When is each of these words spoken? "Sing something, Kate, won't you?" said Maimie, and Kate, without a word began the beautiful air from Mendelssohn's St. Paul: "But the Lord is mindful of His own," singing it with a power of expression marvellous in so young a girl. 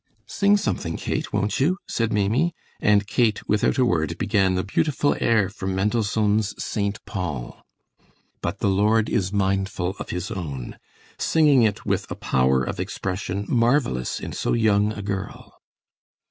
"Sing 0.25 0.57
something, 0.57 0.97
Kate, 0.97 1.31
won't 1.31 1.59
you?" 1.59 1.77
said 1.87 2.11
Maimie, 2.11 2.55
and 2.79 3.05
Kate, 3.05 3.47
without 3.47 3.77
a 3.77 3.85
word 3.85 4.17
began 4.17 4.55
the 4.55 4.63
beautiful 4.63 5.15
air 5.19 5.47
from 5.47 5.75
Mendelssohn's 5.75 6.55
St. 6.57 6.97
Paul: 7.05 7.61
"But 8.41 8.61
the 8.61 8.67
Lord 8.67 9.09
is 9.11 9.31
mindful 9.31 9.93
of 9.99 10.09
His 10.09 10.31
own," 10.31 10.79
singing 11.19 11.61
it 11.61 11.85
with 11.85 12.09
a 12.09 12.15
power 12.15 12.63
of 12.63 12.79
expression 12.79 13.45
marvellous 13.47 14.19
in 14.19 14.33
so 14.33 14.53
young 14.53 14.91
a 14.91 15.03
girl. 15.03 15.53